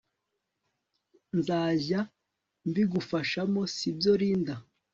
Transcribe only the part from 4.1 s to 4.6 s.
Linda